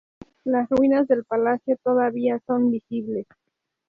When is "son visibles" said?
2.47-3.27